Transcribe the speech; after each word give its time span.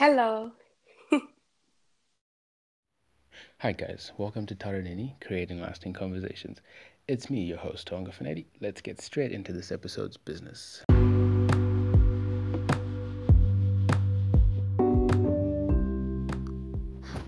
Hello. 0.00 0.50
Hi 3.58 3.72
guys, 3.72 4.12
welcome 4.16 4.46
to 4.46 4.54
Taranini, 4.54 5.20
Creating 5.20 5.60
Lasting 5.60 5.92
Conversations. 5.92 6.62
It's 7.06 7.28
me, 7.28 7.42
your 7.42 7.58
host, 7.58 7.86
Tonga 7.88 8.10
Finetti. 8.10 8.46
Let's 8.62 8.80
get 8.80 9.02
straight 9.02 9.30
into 9.30 9.52
this 9.52 9.70
episode's 9.70 10.16
business. 10.16 10.82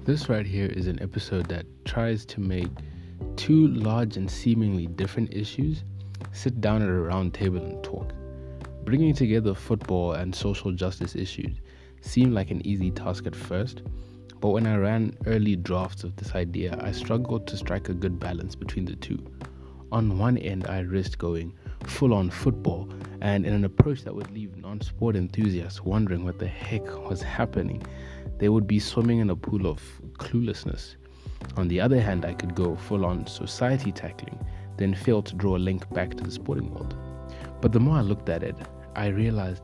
This 0.06 0.30
right 0.30 0.46
here 0.46 0.72
is 0.74 0.86
an 0.86 0.98
episode 1.02 1.50
that 1.50 1.66
tries 1.84 2.24
to 2.24 2.40
make 2.40 2.70
two 3.36 3.68
large 3.68 4.16
and 4.16 4.30
seemingly 4.30 4.86
different 4.86 5.34
issues 5.34 5.84
sit 6.32 6.62
down 6.62 6.80
at 6.80 6.88
a 6.88 6.92
round 6.92 7.34
table 7.34 7.62
and 7.62 7.84
talk. 7.84 8.14
Bringing 8.86 9.14
together 9.14 9.52
football 9.52 10.12
and 10.12 10.34
social 10.34 10.72
justice 10.72 11.14
issues 11.14 11.58
seemed 12.02 12.34
like 12.34 12.50
an 12.50 12.64
easy 12.66 12.90
task 12.90 13.26
at 13.26 13.34
first, 13.34 13.82
but 14.40 14.50
when 14.50 14.66
I 14.66 14.76
ran 14.76 15.16
early 15.26 15.56
drafts 15.56 16.04
of 16.04 16.16
this 16.16 16.34
idea, 16.34 16.76
I 16.80 16.92
struggled 16.92 17.46
to 17.46 17.56
strike 17.56 17.88
a 17.88 17.94
good 17.94 18.18
balance 18.18 18.54
between 18.54 18.84
the 18.84 18.96
two. 18.96 19.24
On 19.92 20.18
one 20.18 20.36
end, 20.38 20.66
I 20.66 20.80
risked 20.80 21.18
going 21.18 21.54
full 21.84 22.12
on 22.12 22.30
football 22.30 22.88
and 23.20 23.46
in 23.46 23.52
an 23.52 23.64
approach 23.64 24.02
that 24.02 24.14
would 24.14 24.30
leave 24.32 24.56
non 24.56 24.80
sport 24.80 25.14
enthusiasts 25.14 25.82
wondering 25.82 26.24
what 26.24 26.38
the 26.38 26.46
heck 26.46 26.84
was 27.08 27.22
happening. 27.22 27.82
They 28.38 28.48
would 28.48 28.66
be 28.66 28.80
swimming 28.80 29.20
in 29.20 29.30
a 29.30 29.36
pool 29.36 29.66
of 29.66 29.80
cluelessness. 30.18 30.96
On 31.56 31.68
the 31.68 31.80
other 31.80 32.00
hand, 32.00 32.24
I 32.24 32.34
could 32.34 32.54
go 32.54 32.74
full 32.74 33.04
on 33.04 33.26
society 33.26 33.92
tackling, 33.92 34.38
then 34.76 34.94
fail 34.94 35.22
to 35.22 35.34
draw 35.36 35.56
a 35.56 35.58
link 35.58 35.88
back 35.90 36.14
to 36.16 36.24
the 36.24 36.30
sporting 36.30 36.72
world. 36.74 36.96
But 37.60 37.70
the 37.70 37.80
more 37.80 37.98
I 37.98 38.00
looked 38.00 38.28
at 38.28 38.42
it, 38.42 38.56
I 38.96 39.06
realized 39.06 39.62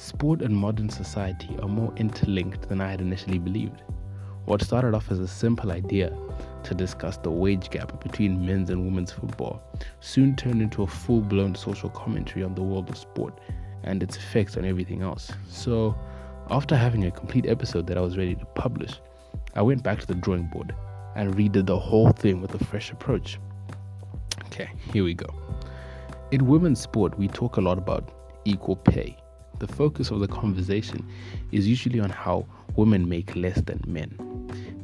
sport 0.00 0.40
and 0.40 0.56
modern 0.56 0.88
society 0.88 1.54
are 1.60 1.68
more 1.68 1.92
interlinked 1.96 2.66
than 2.70 2.80
I 2.80 2.90
had 2.90 3.02
initially 3.02 3.38
believed. 3.38 3.82
What 4.46 4.62
started 4.62 4.94
off 4.94 5.10
as 5.10 5.18
a 5.18 5.28
simple 5.28 5.70
idea 5.70 6.10
to 6.62 6.74
discuss 6.74 7.18
the 7.18 7.30
wage 7.30 7.68
gap 7.68 8.02
between 8.02 8.44
men's 8.44 8.70
and 8.70 8.82
women's 8.82 9.12
football 9.12 9.62
soon 10.00 10.36
turned 10.36 10.62
into 10.62 10.82
a 10.82 10.86
full 10.86 11.20
blown 11.20 11.54
social 11.54 11.90
commentary 11.90 12.42
on 12.42 12.54
the 12.54 12.62
world 12.62 12.88
of 12.88 12.96
sport 12.96 13.38
and 13.82 14.02
its 14.02 14.16
effects 14.16 14.56
on 14.56 14.64
everything 14.64 15.02
else. 15.02 15.30
So, 15.48 15.94
after 16.48 16.76
having 16.76 17.04
a 17.04 17.10
complete 17.10 17.44
episode 17.44 17.86
that 17.88 17.98
I 17.98 18.00
was 18.00 18.16
ready 18.16 18.34
to 18.36 18.44
publish, 18.46 18.92
I 19.54 19.60
went 19.60 19.82
back 19.82 20.00
to 20.00 20.06
the 20.06 20.14
drawing 20.14 20.46
board 20.46 20.74
and 21.14 21.34
redid 21.34 21.66
the 21.66 21.78
whole 21.78 22.10
thing 22.10 22.40
with 22.40 22.54
a 22.54 22.64
fresh 22.64 22.90
approach. 22.90 23.38
Okay, 24.46 24.70
here 24.92 25.04
we 25.04 25.12
go. 25.12 25.28
In 26.30 26.46
women's 26.46 26.80
sport, 26.80 27.18
we 27.18 27.28
talk 27.28 27.58
a 27.58 27.60
lot 27.60 27.76
about 27.76 28.10
equal 28.46 28.76
pay. 28.76 29.19
The 29.60 29.68
focus 29.68 30.10
of 30.10 30.20
the 30.20 30.26
conversation 30.26 31.06
is 31.52 31.68
usually 31.68 32.00
on 32.00 32.08
how 32.08 32.46
women 32.76 33.06
make 33.06 33.36
less 33.36 33.60
than 33.60 33.82
men. 33.86 34.10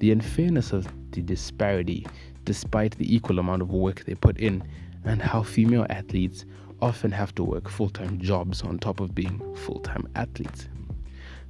The 0.00 0.12
unfairness 0.12 0.74
of 0.74 0.86
the 1.12 1.22
disparity, 1.22 2.06
despite 2.44 2.96
the 2.98 3.14
equal 3.14 3.38
amount 3.38 3.62
of 3.62 3.72
work 3.72 4.04
they 4.04 4.14
put 4.14 4.38
in, 4.38 4.62
and 5.04 5.22
how 5.22 5.42
female 5.42 5.86
athletes 5.88 6.44
often 6.82 7.10
have 7.10 7.34
to 7.36 7.42
work 7.42 7.70
full 7.70 7.88
time 7.88 8.20
jobs 8.20 8.60
on 8.60 8.78
top 8.78 9.00
of 9.00 9.14
being 9.14 9.40
full 9.56 9.80
time 9.80 10.06
athletes. 10.14 10.68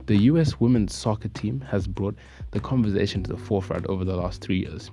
The 0.06 0.18
US 0.30 0.60
women's 0.60 0.94
soccer 0.94 1.28
team 1.28 1.60
has 1.62 1.88
brought 1.88 2.14
the 2.52 2.60
conversation 2.60 3.24
to 3.24 3.32
the 3.32 3.36
forefront 3.36 3.86
over 3.86 4.04
the 4.04 4.14
last 4.14 4.40
three 4.40 4.60
years. 4.60 4.92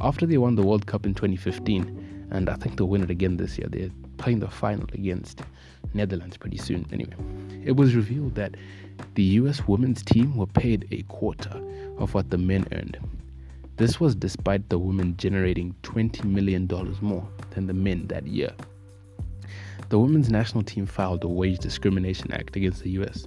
After 0.00 0.26
they 0.26 0.38
won 0.38 0.56
the 0.56 0.66
World 0.66 0.86
Cup 0.86 1.06
in 1.06 1.14
2015, 1.14 2.28
and 2.32 2.50
I 2.50 2.54
think 2.56 2.76
they'll 2.76 2.88
win 2.88 3.04
it 3.04 3.10
again 3.10 3.36
this 3.36 3.58
year, 3.58 3.68
they're 3.70 3.90
playing 4.20 4.40
the 4.40 4.48
final 4.48 4.86
against 4.92 5.42
Netherlands 5.94 6.36
pretty 6.36 6.58
soon. 6.58 6.86
Anyway, 6.92 7.14
it 7.64 7.72
was 7.76 7.94
revealed 7.94 8.34
that 8.36 8.54
the 9.14 9.24
US 9.40 9.66
women's 9.66 10.02
team 10.02 10.36
were 10.36 10.46
paid 10.46 10.86
a 10.90 11.02
quarter 11.04 11.60
of 11.98 12.14
what 12.14 12.30
the 12.30 12.38
men 12.38 12.66
earned. 12.72 12.98
This 13.76 13.98
was 13.98 14.14
despite 14.14 14.68
the 14.68 14.78
women 14.78 15.16
generating 15.16 15.74
$20 15.82 16.24
million 16.24 16.68
more 17.00 17.26
than 17.50 17.66
the 17.66 17.74
men 17.74 18.06
that 18.08 18.26
year. 18.26 18.52
The 19.88 19.98
women's 19.98 20.30
national 20.30 20.62
team 20.64 20.86
filed 20.86 21.24
a 21.24 21.28
wage 21.28 21.58
discrimination 21.58 22.30
act 22.32 22.56
against 22.56 22.82
the 22.82 22.90
US 22.90 23.26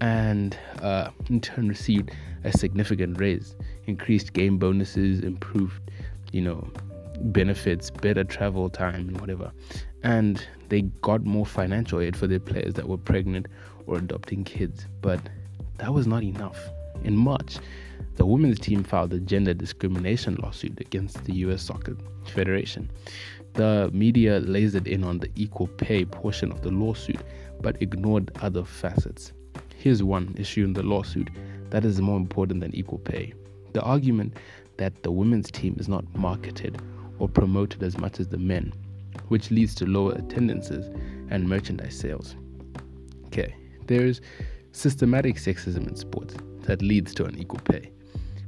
and 0.00 0.56
uh, 0.82 1.10
in 1.30 1.40
turn 1.40 1.68
received 1.68 2.10
a 2.44 2.52
significant 2.52 3.18
raise, 3.18 3.56
increased 3.86 4.34
game 4.34 4.58
bonuses, 4.58 5.20
improved, 5.20 5.90
you 6.32 6.42
know, 6.42 6.70
benefits, 7.20 7.90
better 7.90 8.24
travel 8.24 8.68
time, 8.68 9.08
and 9.08 9.20
whatever. 9.20 9.50
And 10.06 10.46
they 10.68 10.82
got 11.02 11.24
more 11.24 11.44
financial 11.44 12.00
aid 12.00 12.16
for 12.16 12.28
their 12.28 12.38
players 12.38 12.74
that 12.74 12.88
were 12.88 12.96
pregnant 12.96 13.46
or 13.86 13.98
adopting 13.98 14.44
kids. 14.44 14.86
But 15.02 15.20
that 15.78 15.92
was 15.92 16.06
not 16.06 16.22
enough. 16.22 16.58
In 17.02 17.16
March, 17.16 17.58
the 18.14 18.24
women's 18.24 18.60
team 18.60 18.84
filed 18.84 19.12
a 19.12 19.18
gender 19.18 19.52
discrimination 19.52 20.36
lawsuit 20.36 20.80
against 20.80 21.24
the 21.24 21.34
US 21.46 21.62
Soccer 21.62 21.96
Federation. 22.34 22.88
The 23.54 23.90
media 23.92 24.40
lasered 24.40 24.86
in 24.86 25.02
on 25.02 25.18
the 25.18 25.30
equal 25.34 25.66
pay 25.66 26.04
portion 26.04 26.52
of 26.52 26.62
the 26.62 26.70
lawsuit 26.70 27.20
but 27.60 27.80
ignored 27.82 28.30
other 28.42 28.64
facets. 28.64 29.32
Here's 29.76 30.02
one 30.02 30.34
issue 30.38 30.64
in 30.64 30.72
the 30.72 30.82
lawsuit 30.82 31.30
that 31.70 31.84
is 31.84 32.00
more 32.00 32.16
important 32.16 32.60
than 32.60 32.74
equal 32.74 32.98
pay 32.98 33.34
the 33.76 33.82
argument 33.82 34.34
that 34.78 35.02
the 35.02 35.12
women's 35.12 35.50
team 35.50 35.76
is 35.78 35.86
not 35.86 36.02
marketed 36.16 36.80
or 37.18 37.28
promoted 37.28 37.82
as 37.82 37.98
much 37.98 38.18
as 38.18 38.28
the 38.28 38.38
men, 38.38 38.72
which 39.28 39.50
leads 39.50 39.74
to 39.76 39.86
lower 39.86 40.12
attendances 40.12 40.88
and 41.30 41.48
merchandise 41.48 41.98
sales. 41.98 42.36
Okay, 43.26 43.54
there's 43.86 44.20
systematic 44.72 45.36
sexism 45.36 45.88
in 45.88 45.96
sports 45.96 46.34
that 46.62 46.82
leads 46.82 47.14
to 47.14 47.24
unequal 47.24 47.60
pay, 47.64 47.90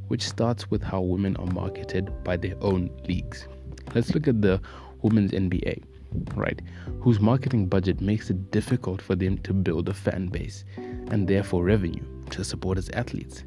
which 0.09 0.27
starts 0.27 0.71
with 0.71 0.83
how 0.83 1.01
women 1.01 1.37
are 1.37 1.47
marketed 1.47 2.11
by 2.25 2.37
their 2.37 2.57
own 2.63 2.91
leagues. 3.09 3.47
Let's 3.95 4.15
look 4.15 4.29
at 4.29 4.43
the 4.43 4.61
women's 5.03 5.33
NBA, 5.33 5.83
right? 6.35 6.61
Whose 7.01 7.21
marketing 7.21 7.67
budget 7.67 8.01
makes 8.01 8.31
it 8.31 8.51
difficult 8.51 9.01
for 9.01 9.15
them 9.15 9.39
to 9.39 9.53
build 9.53 9.89
a 9.89 9.95
fan 9.95 10.27
base 10.29 10.65
and 10.77 11.27
therefore 11.27 11.65
revenue 11.65 12.05
to 12.31 12.45
support 12.45 12.79
as 12.79 12.91
athletes. 12.91 13.45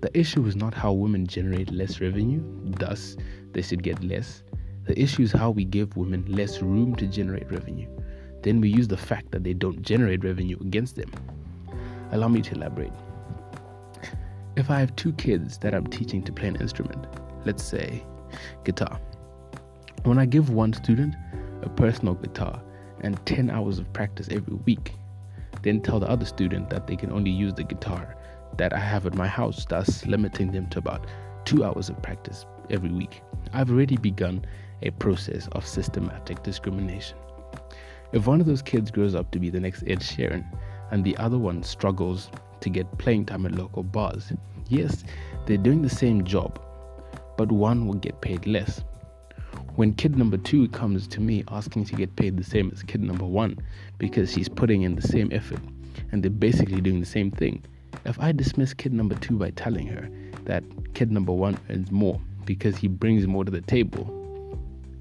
The 0.00 0.16
issue 0.18 0.44
is 0.46 0.54
not 0.54 0.74
how 0.74 0.92
women 0.92 1.26
generate 1.26 1.70
less 1.70 2.00
revenue, 2.00 2.42
thus, 2.78 3.16
they 3.52 3.62
should 3.62 3.82
get 3.82 4.04
less. 4.04 4.42
The 4.84 5.00
issue 5.00 5.22
is 5.22 5.32
how 5.32 5.50
we 5.50 5.64
give 5.64 5.96
women 5.96 6.24
less 6.28 6.60
room 6.60 6.94
to 6.96 7.06
generate 7.06 7.50
revenue. 7.50 7.88
Then 8.42 8.60
we 8.60 8.68
use 8.68 8.86
the 8.86 8.96
fact 8.96 9.30
that 9.30 9.42
they 9.42 9.54
don't 9.54 9.80
generate 9.80 10.22
revenue 10.22 10.58
against 10.60 10.96
them. 10.96 11.10
Allow 12.12 12.28
me 12.28 12.42
to 12.42 12.54
elaborate. 12.54 12.92
If 14.56 14.70
I 14.70 14.78
have 14.78 14.94
two 14.94 15.12
kids 15.14 15.58
that 15.58 15.74
I'm 15.74 15.86
teaching 15.86 16.22
to 16.24 16.32
play 16.32 16.48
an 16.48 16.56
instrument, 16.56 17.06
let's 17.46 17.64
say 17.64 18.04
guitar, 18.64 19.00
when 20.04 20.18
I 20.18 20.26
give 20.26 20.50
one 20.50 20.74
student 20.74 21.14
a 21.62 21.68
personal 21.70 22.14
guitar 22.14 22.62
and 23.00 23.24
10 23.24 23.50
hours 23.50 23.78
of 23.78 23.90
practice 23.94 24.28
every 24.30 24.54
week, 24.66 24.92
then 25.62 25.80
tell 25.80 25.98
the 25.98 26.08
other 26.08 26.26
student 26.26 26.68
that 26.68 26.86
they 26.86 26.96
can 26.96 27.10
only 27.10 27.30
use 27.30 27.54
the 27.54 27.64
guitar 27.64 28.16
that 28.58 28.74
I 28.74 28.78
have 28.78 29.06
at 29.06 29.14
my 29.14 29.26
house, 29.26 29.64
thus 29.64 30.04
limiting 30.04 30.52
them 30.52 30.68
to 30.68 30.78
about 30.78 31.06
two 31.46 31.64
hours 31.64 31.88
of 31.88 32.00
practice 32.02 32.44
every 32.70 32.90
week. 32.90 33.22
I've 33.54 33.70
already 33.70 33.96
begun 33.96 34.44
a 34.82 34.90
process 34.90 35.48
of 35.52 35.64
systematic 35.64 36.42
discrimination. 36.42 37.16
If 38.12 38.26
one 38.26 38.40
of 38.40 38.46
those 38.46 38.62
kids 38.62 38.90
grows 38.90 39.14
up 39.14 39.30
to 39.30 39.38
be 39.38 39.48
the 39.48 39.60
next 39.60 39.84
Ed 39.86 40.00
Sheeran 40.00 40.44
and 40.90 41.04
the 41.04 41.16
other 41.18 41.38
one 41.38 41.62
struggles 41.62 42.30
to 42.60 42.68
get 42.68 42.98
playing 42.98 43.26
time 43.26 43.46
at 43.46 43.52
local 43.52 43.84
bars, 43.84 44.32
yes, 44.68 45.04
they're 45.46 45.56
doing 45.56 45.82
the 45.82 45.88
same 45.88 46.24
job, 46.24 46.60
but 47.36 47.52
one 47.52 47.86
will 47.86 47.94
get 47.94 48.20
paid 48.20 48.44
less. 48.44 48.82
When 49.76 49.94
kid 49.94 50.18
number 50.18 50.36
two 50.36 50.68
comes 50.70 51.06
to 51.08 51.20
me 51.20 51.44
asking 51.46 51.84
to 51.86 51.94
get 51.94 52.16
paid 52.16 52.36
the 52.36 52.42
same 52.42 52.72
as 52.72 52.82
kid 52.82 53.02
number 53.02 53.24
one 53.24 53.56
because 53.98 54.32
she's 54.32 54.48
putting 54.48 54.82
in 54.82 54.96
the 54.96 55.02
same 55.02 55.28
effort 55.30 55.60
and 56.10 56.24
they're 56.24 56.30
basically 56.30 56.80
doing 56.80 56.98
the 56.98 57.06
same 57.06 57.30
thing, 57.30 57.64
if 58.04 58.18
I 58.18 58.32
dismiss 58.32 58.74
kid 58.74 58.92
number 58.92 59.14
two 59.14 59.38
by 59.38 59.50
telling 59.50 59.86
her 59.86 60.08
that 60.44 60.64
kid 60.94 61.12
number 61.12 61.32
one 61.32 61.56
earns 61.70 61.92
more 61.92 62.20
because 62.44 62.76
he 62.76 62.88
brings 62.88 63.26
more 63.26 63.44
to 63.44 63.50
the 63.50 63.60
table, 63.60 64.10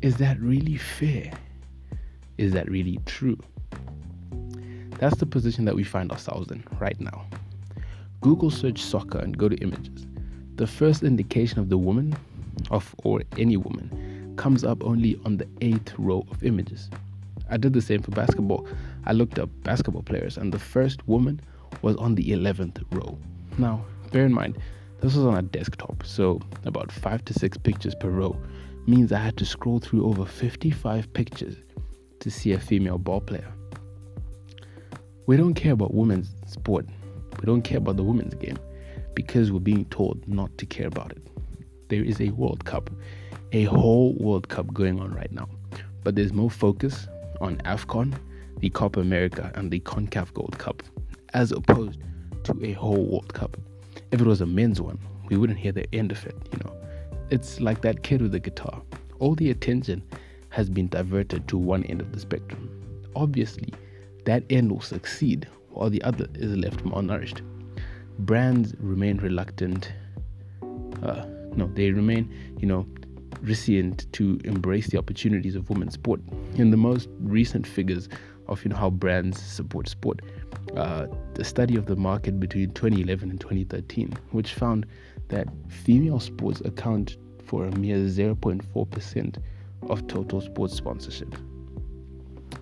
is 0.01 0.18
that 0.18 0.40
really 0.40 0.78
fair? 0.78 1.31
Is 2.38 2.51
that 2.54 2.69
really 2.69 3.00
true? 3.06 3.40
That's 5.00 5.18
the 5.18 5.25
position 5.25 5.66
that 5.66 5.75
we 5.75 5.84
find 5.84 6.12
ourselves 6.12 6.51
in 6.51 6.63
right 6.80 7.00
now. 7.00 7.25
Google 8.22 8.50
search 8.50 8.81
soccer 8.81 9.19
and 9.19 9.38
go 9.38 9.50
to 9.50 9.56
images. 9.57 10.06
The 10.56 10.68
first 10.68 11.04
indication 11.04 11.60
of 11.60 11.69
the 11.69 11.78
woman, 11.78 12.16
of 12.72 12.95
or 13.04 13.22
any 13.38 13.57
woman, 13.57 14.34
comes 14.38 14.63
up 14.63 14.84
only 14.84 15.19
on 15.25 15.38
the 15.38 15.48
eighth 15.62 15.94
row 15.98 16.25
of 16.31 16.44
images. 16.44 16.89
I 17.50 17.57
did 17.57 17.74
the 17.74 17.81
same 17.81 18.01
for 18.01 18.12
basketball. 18.12 18.68
I 19.06 19.13
looked 19.13 19.39
up 19.39 19.50
basketball 19.63 20.04
players, 20.04 20.38
and 20.38 20.54
the 20.54 20.60
first 20.60 21.06
woman 21.07 21.42
was 21.81 21.96
on 21.98 22.16
the 22.16 22.30
11th 22.30 22.84
row. 22.92 23.18
Now, 23.57 23.84
bear 24.12 24.25
in 24.25 24.34
mind, 24.34 24.57
this 25.04 25.16
was 25.16 25.26
on 25.26 25.36
a 25.36 25.42
desktop, 25.42 26.04
so 26.06 26.40
about 26.66 26.92
5 26.92 27.26
to 27.26 27.34
6 27.34 27.58
pictures 27.58 27.94
per 27.94 28.10
row 28.10 28.36
means 28.88 29.12
I 29.12 29.20
had 29.20 29.38
to 29.38 29.46
scroll 29.46 29.80
through 29.80 30.06
over 30.06 30.26
55 30.26 31.14
pictures 31.14 31.58
to 32.22 32.32
see 32.32 32.54
a 32.54 32.60
female 32.60 32.98
ball 32.98 33.22
player. 33.22 33.54
We 35.28 35.38
don't 35.38 35.54
care 35.54 35.74
about 35.74 35.94
women's 35.94 36.34
sport. 36.48 36.88
We 37.40 37.46
don't 37.46 37.62
care 37.62 37.78
about 37.78 37.98
the 37.98 38.04
women's 38.04 38.34
game. 38.36 38.58
because 39.16 39.52
we're 39.52 39.60
being 39.60 39.86
told 39.86 40.28
not 40.28 40.58
to 40.58 40.66
care 40.66 40.88
about 40.88 41.12
it. 41.12 41.22
There 41.90 42.04
is 42.04 42.20
a 42.20 42.30
World 42.32 42.66
Cup, 42.66 42.90
a 43.52 43.66
whole 43.66 44.14
World 44.16 44.50
Cup 44.50 44.74
going 44.74 45.00
on 45.00 45.14
right 45.14 45.32
now, 45.32 45.48
but 46.04 46.16
there's 46.16 46.34
more 46.34 46.50
focus 46.50 47.08
on 47.42 47.58
AFCON, 47.58 48.18
the 48.60 48.70
Copa 48.70 49.00
America, 49.00 49.52
and 49.56 49.70
the 49.70 49.80
CONCACAF 49.82 50.34
Gold 50.34 50.58
Cup, 50.58 50.82
as 51.34 51.52
opposed 51.52 52.02
to 52.44 52.58
a 52.64 52.72
whole 52.74 53.06
World 53.06 53.34
Cup. 53.34 53.58
If 54.13 54.21
it 54.21 54.27
was 54.27 54.42
a 54.42 54.45
men's 54.45 54.80
one, 54.80 55.00
we 55.30 55.38
wouldn't 55.38 55.57
hear 55.57 55.71
the 55.71 55.92
end 55.92 56.12
of 56.12 56.24
it, 56.27 56.36
you 56.51 56.60
know. 56.63 56.71
It's 57.31 57.60
like 57.60 57.81
that 57.81 58.04
kid 58.04 58.21
with 58.21 58.31
the 58.31 58.39
guitar. 58.39 58.80
All 59.18 59.33
the 59.33 59.50
attention 59.50 60.04
has 60.50 60.69
been 60.69 60.88
diverted 60.88 61.48
to 61.48 61.57
one 61.57 61.83
end 61.86 62.00
of 62.00 62.12
the 62.12 62.19
spectrum. 62.19 62.69
Obviously, 63.15 63.74
that 64.25 64.44
end 64.51 64.71
will 64.71 64.81
succeed 64.81 65.48
while 65.71 65.89
the 65.89 66.00
other 66.04 66.27
is 66.36 66.56
left 66.56 66.86
malnourished. 66.86 67.42
Brands 68.19 68.75
remain 68.77 69.18
reluctant. 69.18 69.92
Uh, 71.01 71.25
no, 71.56 71.71
they 71.74 71.89
remain, 71.89 72.31
you 72.60 72.68
know, 72.68 72.86
reticent 73.42 74.13
to 74.13 74.39
embrace 74.44 74.89
the 74.89 75.00
opportunities 75.00 75.56
of 75.56 75.68
women's 75.71 75.95
sport. 75.95 76.21
In 76.54 76.69
the 76.69 76.77
most 76.77 77.10
recent 77.19 77.65
figures 77.65 78.10
of 78.48 78.63
you 78.63 78.69
know 78.69 78.75
how 78.75 78.90
brands 78.90 79.42
support 79.42 79.88
sport, 79.88 80.22
uh, 80.75 81.07
the 81.34 81.44
study 81.44 81.75
of 81.75 81.86
the 81.86 81.95
market 81.95 82.40
between 82.40 82.72
2011 82.74 83.30
and 83.30 83.40
2013, 83.40 84.13
which 84.31 84.54
found 84.54 84.86
that 85.30 85.48
female 85.68 86.19
sports 86.19 86.62
account 86.62 87.18
for 87.45 87.66
a 87.66 87.72
mere 87.78 87.98
0.4% 87.98 89.38
of 89.90 90.07
total 90.07 90.42
sports 90.42 90.75
sponsorship. 90.75 91.36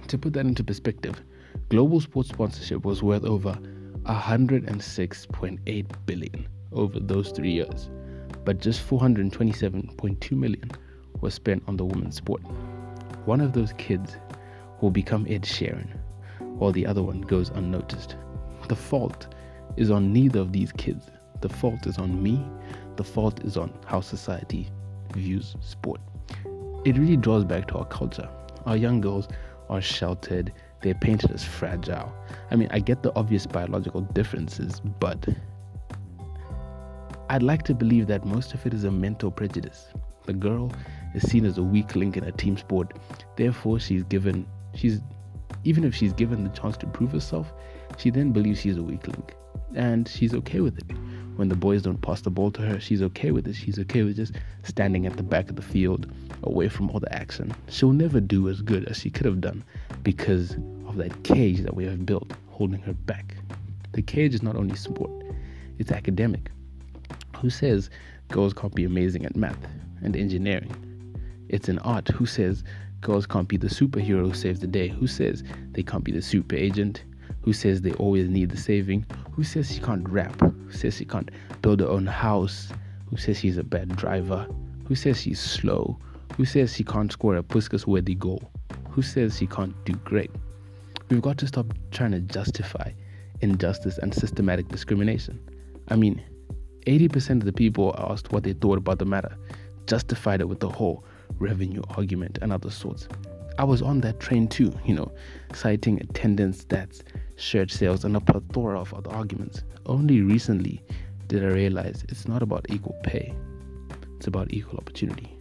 To 0.07 0.17
put 0.17 0.33
that 0.33 0.45
into 0.45 0.63
perspective, 0.63 1.21
global 1.69 2.01
sports 2.01 2.29
sponsorship 2.29 2.83
was 2.85 3.01
worth 3.01 3.23
over 3.23 3.57
106.8 4.03 5.85
billion 6.05 6.47
over 6.71 6.99
those 6.99 7.31
3 7.31 7.51
years, 7.51 7.89
but 8.43 8.59
just 8.59 8.87
427.2 8.87 10.31
million 10.31 10.71
was 11.21 11.33
spent 11.33 11.63
on 11.67 11.77
the 11.77 11.85
women's 11.85 12.15
sport. 12.15 12.41
One 13.25 13.41
of 13.41 13.53
those 13.53 13.73
kids 13.73 14.17
will 14.81 14.91
become 14.91 15.25
Ed 15.29 15.43
Sheeran, 15.43 15.87
while 16.39 16.71
the 16.71 16.85
other 16.85 17.03
one 17.03 17.21
goes 17.21 17.49
unnoticed. 17.49 18.15
The 18.67 18.75
fault 18.75 19.33
is 19.77 19.91
on 19.91 20.11
neither 20.11 20.39
of 20.39 20.51
these 20.51 20.71
kids. 20.71 21.05
The 21.41 21.49
fault 21.49 21.87
is 21.87 21.97
on 21.97 22.21
me. 22.21 22.43
The 22.95 23.03
fault 23.03 23.43
is 23.43 23.57
on 23.57 23.73
how 23.85 24.01
society 24.01 24.69
views 25.13 25.55
sport. 25.61 26.01
It 26.85 26.97
really 26.97 27.17
draws 27.17 27.45
back 27.45 27.67
to 27.69 27.77
our 27.77 27.85
culture. 27.85 28.29
Our 28.65 28.77
young 28.77 29.01
girls 29.01 29.27
are 29.69 29.81
sheltered, 29.81 30.51
they're 30.81 30.95
painted 30.95 31.31
as 31.31 31.43
fragile. 31.43 32.13
I 32.49 32.55
mean, 32.55 32.67
I 32.71 32.79
get 32.79 33.03
the 33.03 33.15
obvious 33.15 33.45
biological 33.45 34.01
differences, 34.01 34.81
but 34.99 35.27
I'd 37.29 37.43
like 37.43 37.63
to 37.63 37.73
believe 37.73 38.07
that 38.07 38.25
most 38.25 38.53
of 38.53 38.65
it 38.65 38.73
is 38.73 38.83
a 38.83 38.91
mental 38.91 39.31
prejudice. 39.31 39.87
The 40.25 40.33
girl 40.33 40.71
is 41.13 41.29
seen 41.29 41.45
as 41.45 41.57
a 41.57 41.63
weak 41.63 41.95
link 41.95 42.17
in 42.17 42.25
a 42.25 42.31
team 42.31 42.57
sport, 42.57 42.97
therefore, 43.37 43.79
she's 43.79 44.03
given, 44.03 44.45
she's, 44.75 44.99
even 45.63 45.83
if 45.83 45.95
she's 45.95 46.13
given 46.13 46.43
the 46.43 46.49
chance 46.49 46.77
to 46.77 46.87
prove 46.87 47.11
herself, 47.11 47.53
she 47.97 48.09
then 48.09 48.31
believes 48.31 48.61
she's 48.61 48.77
a 48.77 48.83
weak 48.83 49.07
link. 49.07 49.33
And 49.75 50.07
she's 50.07 50.33
okay 50.33 50.59
with 50.59 50.77
it 50.77 50.97
when 51.35 51.49
the 51.49 51.55
boys 51.55 51.81
don't 51.81 52.01
pass 52.01 52.21
the 52.21 52.29
ball 52.29 52.51
to 52.51 52.61
her, 52.61 52.79
she's 52.79 53.01
okay 53.01 53.31
with 53.31 53.47
it. 53.47 53.55
She's 53.55 53.79
okay 53.79 54.03
with 54.03 54.15
just 54.15 54.33
standing 54.63 55.05
at 55.05 55.17
the 55.17 55.23
back 55.23 55.49
of 55.49 55.55
the 55.55 55.61
field, 55.61 56.11
away 56.43 56.69
from 56.69 56.89
all 56.91 56.99
the 56.99 57.13
action. 57.13 57.51
She'll 57.69 57.93
never 57.93 58.19
do 58.19 58.47
as 58.49 58.61
good 58.61 58.85
as 58.85 58.97
she 58.97 59.09
could 59.09 59.25
have 59.25 59.41
done 59.41 59.63
because 60.03 60.51
of 60.87 60.97
that 60.97 61.23
cage 61.23 61.61
that 61.61 61.75
we 61.75 61.85
have 61.85 62.05
built 62.05 62.31
holding 62.49 62.81
her 62.81 62.93
back. 62.93 63.35
The 63.93 64.01
cage 64.01 64.35
is 64.35 64.43
not 64.43 64.55
only 64.55 64.75
sport, 64.75 65.09
it's 65.79 65.91
academic. 65.91 66.51
Who 67.37 67.49
says 67.49 67.89
girls 68.27 68.53
can't 68.53 68.75
be 68.75 68.83
amazing 68.83 69.25
at 69.25 69.35
math 69.35 69.65
and 70.03 70.15
engineering? 70.15 70.71
It's 71.49 71.69
an 71.69 71.79
art. 71.79 72.07
Who 72.09 72.25
says 72.25 72.63
girls 73.01 73.25
can't 73.25 73.47
be 73.47 73.57
the 73.57 73.67
superhero 73.67 74.27
who 74.27 74.33
saves 74.33 74.59
the 74.59 74.67
day? 74.67 74.87
Who 74.87 75.07
says 75.07 75.43
they 75.71 75.83
can't 75.83 76.03
be 76.03 76.11
the 76.11 76.21
super 76.21 76.55
agent? 76.55 77.03
Who 77.41 77.53
says 77.53 77.81
they 77.81 77.93
always 77.93 78.29
need 78.29 78.51
the 78.51 78.57
saving? 78.57 79.05
Who 79.31 79.43
says 79.43 79.73
she 79.73 79.79
can't 79.79 80.07
rap? 80.07 80.39
Who 80.39 80.71
says 80.71 80.95
she 80.95 81.05
can't 81.05 81.31
build 81.61 81.79
her 81.79 81.87
own 81.87 82.05
house? 82.05 82.69
Who 83.09 83.17
says 83.17 83.39
she's 83.39 83.57
a 83.57 83.63
bad 83.63 83.95
driver? 83.95 84.47
Who 84.87 84.95
says 84.95 85.19
she's 85.19 85.39
slow? 85.39 85.97
Who 86.37 86.45
says 86.45 86.75
she 86.75 86.83
can't 86.83 87.11
score 87.11 87.35
a 87.35 87.43
Puskas 87.43 87.87
worthy 87.87 88.15
goal? 88.15 88.51
Who 88.91 89.01
says 89.01 89.37
she 89.37 89.47
can't 89.47 89.73
do 89.85 89.93
great? 90.05 90.31
We've 91.09 91.21
got 91.21 91.37
to 91.39 91.47
stop 91.47 91.73
trying 91.91 92.11
to 92.11 92.19
justify 92.19 92.91
injustice 93.41 93.97
and 93.97 94.13
systematic 94.13 94.67
discrimination. 94.67 95.39
I 95.89 95.95
mean, 95.95 96.23
80% 96.85 97.37
of 97.37 97.45
the 97.45 97.53
people 97.53 97.95
asked 97.97 98.31
what 98.31 98.43
they 98.43 98.53
thought 98.53 98.77
about 98.77 98.99
the 98.99 99.05
matter 99.05 99.35
justified 99.87 100.41
it 100.41 100.47
with 100.47 100.59
the 100.59 100.69
whole 100.69 101.03
revenue 101.39 101.81
argument 101.97 102.39
and 102.41 102.51
other 102.51 102.69
sorts. 102.69 103.07
I 103.57 103.63
was 103.63 103.81
on 103.81 104.01
that 104.01 104.19
train 104.19 104.47
too, 104.47 104.73
you 104.85 104.95
know, 104.95 105.11
citing 105.53 105.99
attendance 106.01 106.63
stats, 106.63 107.01
shirt 107.35 107.69
sales, 107.69 108.05
and 108.05 108.15
a 108.15 108.21
plethora 108.21 108.79
of 108.79 108.93
other 108.93 109.11
arguments. 109.11 109.63
Only 109.85 110.21
recently 110.21 110.81
did 111.27 111.43
I 111.43 111.47
realize 111.47 112.03
it's 112.09 112.27
not 112.27 112.41
about 112.41 112.65
equal 112.69 112.95
pay, 113.03 113.33
it's 114.17 114.27
about 114.27 114.53
equal 114.53 114.79
opportunity. 114.79 115.37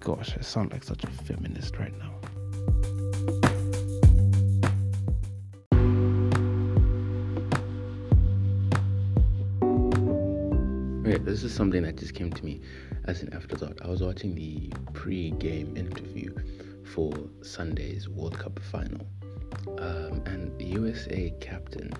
Gosh, 0.00 0.36
I 0.36 0.42
sound 0.42 0.72
like 0.72 0.84
such 0.84 1.04
a 1.04 1.06
feminist 1.08 1.78
right 1.78 1.96
now. 1.98 2.14
Okay, 11.06 11.18
this 11.18 11.42
is 11.42 11.54
something 11.54 11.82
that 11.82 11.96
just 11.96 12.14
came 12.14 12.32
to 12.32 12.42
me 12.42 12.62
as 13.04 13.20
an 13.20 13.30
afterthought. 13.34 13.78
I 13.82 13.88
was 13.88 14.02
watching 14.02 14.34
the 14.34 14.72
pre 14.94 15.32
game 15.32 15.76
interview 15.76 16.34
for 16.82 17.12
Sunday's 17.42 18.08
World 18.08 18.38
Cup 18.38 18.58
final. 18.58 19.06
Um, 19.78 20.22
and 20.24 20.58
USA 20.62 21.30
captain 21.42 21.92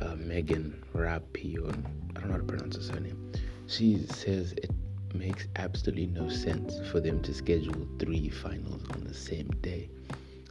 uh, 0.00 0.16
Megan 0.16 0.82
Rapinoe, 0.92 1.70
I 2.16 2.20
don't 2.20 2.26
know 2.26 2.32
how 2.32 2.38
to 2.38 2.42
pronounce 2.42 2.74
her 2.74 2.82
surname, 2.82 3.32
she 3.68 4.04
says 4.08 4.54
it 4.54 4.72
makes 5.14 5.46
absolutely 5.54 6.06
no 6.06 6.28
sense 6.28 6.80
for 6.90 6.98
them 6.98 7.22
to 7.22 7.32
schedule 7.32 7.86
three 8.00 8.28
finals 8.28 8.82
on 8.90 9.04
the 9.04 9.14
same 9.14 9.50
day 9.60 9.88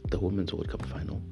the 0.08 0.18
Women's 0.18 0.54
World 0.54 0.68
Cup 0.70 0.86
final, 0.86 1.22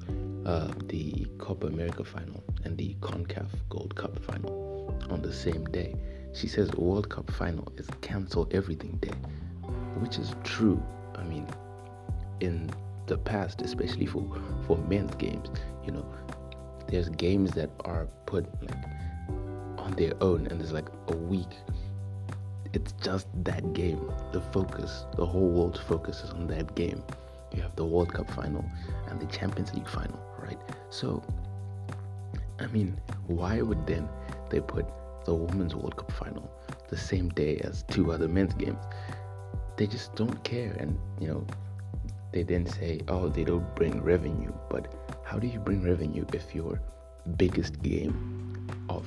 uh, 0.45 0.71
the 0.85 1.25
Copa 1.39 1.65
America 1.65 2.03
final, 2.03 2.43
and 2.65 2.77
the 2.77 2.93
CONCACAF 3.01 3.47
Gold 3.69 3.95
Cup 3.95 4.19
final 4.19 4.95
on 5.09 5.23
the 5.23 5.33
same 5.33 5.65
day. 5.65 5.95
She 6.33 6.47
says 6.47 6.71
World 6.71 7.09
Cup 7.09 7.29
final 7.31 7.71
is 7.77 7.87
cancel 8.01 8.47
everything 8.51 8.97
day, 9.01 9.15
which 9.99 10.17
is 10.17 10.33
true. 10.43 10.81
I 11.15 11.23
mean, 11.23 11.47
in 12.39 12.69
the 13.07 13.17
past, 13.17 13.61
especially 13.61 14.05
for 14.05 14.25
for 14.65 14.77
men's 14.77 15.15
games, 15.15 15.49
you 15.85 15.91
know, 15.91 16.05
there's 16.87 17.09
games 17.09 17.51
that 17.51 17.69
are 17.85 18.07
put 18.25 18.45
like 18.61 18.83
on 19.77 19.91
their 19.93 20.13
own, 20.21 20.47
and 20.47 20.59
there's 20.59 20.71
like 20.71 20.89
a 21.07 21.15
week. 21.15 21.53
It's 22.73 22.93
just 23.03 23.27
that 23.43 23.73
game. 23.73 24.11
The 24.31 24.39
focus, 24.39 25.05
the 25.17 25.25
whole 25.25 25.49
world 25.49 25.79
focuses 25.87 26.29
on 26.29 26.47
that 26.47 26.73
game. 26.75 27.03
You 27.53 27.61
have 27.61 27.75
the 27.75 27.83
World 27.85 28.13
Cup 28.13 28.31
final 28.31 28.63
and 29.09 29.19
the 29.19 29.25
Champions 29.25 29.73
League 29.73 29.89
final, 29.89 30.17
right? 30.39 30.57
So, 30.89 31.21
I 32.59 32.67
mean, 32.67 32.97
why 33.27 33.61
would 33.61 33.85
then 33.85 34.07
they 34.49 34.61
put 34.61 34.85
the 35.25 35.33
Women's 35.33 35.75
World 35.75 35.95
Cup 35.97 36.11
final 36.11 36.49
the 36.89 36.97
same 36.97 37.29
day 37.29 37.57
as 37.63 37.83
two 37.83 38.11
other 38.11 38.27
men's 38.27 38.53
games? 38.53 38.83
They 39.77 39.87
just 39.87 40.15
don't 40.15 40.43
care, 40.43 40.75
and 40.79 40.97
you 41.19 41.27
know, 41.27 41.45
they 42.31 42.43
then 42.43 42.65
say, 42.65 43.01
oh, 43.07 43.29
they 43.29 43.43
don't 43.43 43.75
bring 43.75 44.01
revenue. 44.01 44.53
But 44.69 44.93
how 45.23 45.39
do 45.39 45.47
you 45.47 45.59
bring 45.59 45.83
revenue 45.83 46.25
if 46.33 46.53
your 46.55 46.79
biggest 47.37 47.81
game 47.81 48.67
of 48.89 49.05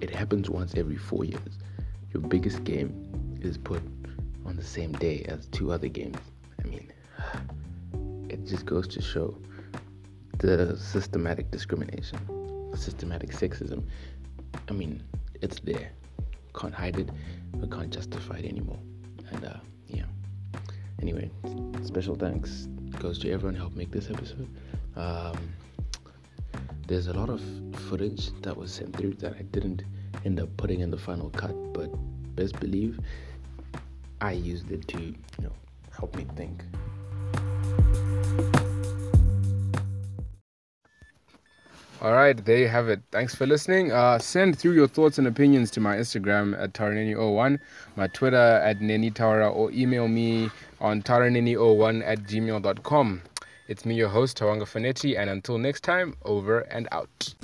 it 0.00 0.10
happens 0.10 0.50
once 0.50 0.74
every 0.74 0.96
four 0.96 1.24
years? 1.24 1.58
Your 2.12 2.22
biggest 2.22 2.64
game 2.64 3.38
is 3.42 3.58
put 3.58 3.82
on 4.44 4.56
the 4.56 4.64
same 4.64 4.92
day 4.92 5.24
as 5.28 5.46
two 5.48 5.72
other 5.72 5.88
games. 5.88 6.18
I 6.64 6.68
mean, 6.68 6.92
it 8.30 8.46
just 8.46 8.64
goes 8.64 8.88
to 8.88 9.02
show 9.02 9.36
the 10.38 10.76
systematic 10.76 11.50
discrimination, 11.50 12.18
systematic 12.74 13.30
sexism. 13.30 13.84
I 14.68 14.72
mean, 14.72 15.02
it's 15.42 15.60
there. 15.60 15.90
Can't 16.58 16.74
hide 16.74 16.98
it, 16.98 17.08
but 17.54 17.70
can't 17.70 17.92
justify 17.92 18.38
it 18.38 18.46
anymore. 18.46 18.78
And 19.30 19.44
uh, 19.44 19.56
yeah. 19.88 20.04
Anyway, 21.00 21.30
special 21.84 22.14
thanks 22.14 22.68
goes 22.98 23.18
to 23.20 23.30
everyone 23.30 23.54
who 23.54 23.60
helped 23.60 23.76
make 23.76 23.90
this 23.90 24.10
episode. 24.10 24.48
Um, 24.96 25.36
there's 26.86 27.08
a 27.08 27.12
lot 27.12 27.28
of 27.28 27.42
footage 27.88 28.30
that 28.42 28.56
was 28.56 28.72
sent 28.72 28.96
through 28.96 29.14
that 29.14 29.34
I 29.38 29.42
didn't 29.42 29.82
end 30.24 30.40
up 30.40 30.56
putting 30.56 30.80
in 30.80 30.90
the 30.90 30.98
final 30.98 31.30
cut, 31.30 31.54
but 31.72 31.90
best 32.36 32.58
believe 32.60 32.98
I 34.20 34.32
used 34.32 34.70
it 34.70 34.86
to, 34.88 34.98
you 35.00 35.16
know, 35.40 35.52
help 35.90 36.16
me 36.16 36.26
think. 36.36 36.62
All 42.02 42.12
right, 42.12 42.36
there 42.44 42.58
you 42.58 42.68
have 42.68 42.90
it. 42.90 43.00
Thanks 43.10 43.34
for 43.34 43.46
listening. 43.46 43.90
Uh, 43.90 44.18
send 44.18 44.58
through 44.58 44.72
your 44.72 44.86
thoughts 44.86 45.16
and 45.16 45.26
opinions 45.26 45.70
to 45.72 45.80
my 45.80 45.96
Instagram 45.96 46.58
at 46.60 46.74
taraneni01, 46.74 47.58
my 47.96 48.06
Twitter 48.08 48.36
at 48.36 48.80
nenitara, 48.80 49.50
or 49.54 49.70
email 49.72 50.06
me 50.06 50.50
on 50.78 51.02
taraneni01 51.02 52.06
at 52.06 52.18
gmail.com. 52.24 53.22
It's 53.68 53.86
me, 53.86 53.94
your 53.94 54.10
host, 54.10 54.38
Tawanga 54.38 54.64
Fanetti, 54.64 55.18
and 55.18 55.30
until 55.30 55.56
next 55.56 55.84
time, 55.84 56.14
over 56.24 56.60
and 56.60 56.86
out. 56.92 57.34